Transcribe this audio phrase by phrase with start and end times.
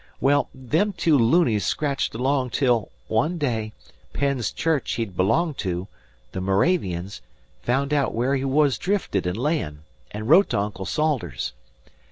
[0.19, 3.71] Well, them two loonies scratched along till, one day,
[4.13, 5.87] Penn's church he'd belonged to
[6.31, 7.21] the Moravians
[7.61, 11.53] found out where he wuz drifted an' layin', an' wrote to Uncle Salters.